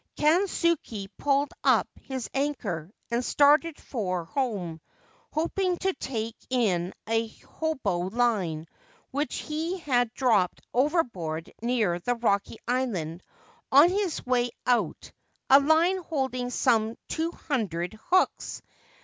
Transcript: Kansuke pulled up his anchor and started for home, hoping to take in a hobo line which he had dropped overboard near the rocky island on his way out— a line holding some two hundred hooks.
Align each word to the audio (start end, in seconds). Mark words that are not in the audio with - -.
Kansuke 0.17 1.09
pulled 1.19 1.51
up 1.63 1.87
his 2.01 2.27
anchor 2.33 2.89
and 3.11 3.23
started 3.23 3.79
for 3.79 4.25
home, 4.25 4.81
hoping 5.31 5.77
to 5.77 5.93
take 5.93 6.35
in 6.49 6.91
a 7.07 7.27
hobo 7.27 8.09
line 8.09 8.65
which 9.11 9.35
he 9.35 9.77
had 9.77 10.11
dropped 10.15 10.59
overboard 10.73 11.53
near 11.61 11.99
the 11.99 12.15
rocky 12.15 12.57
island 12.67 13.21
on 13.71 13.89
his 13.91 14.25
way 14.25 14.49
out— 14.65 15.11
a 15.51 15.59
line 15.59 15.99
holding 15.99 16.49
some 16.49 16.95
two 17.07 17.31
hundred 17.31 17.93
hooks. 18.09 18.63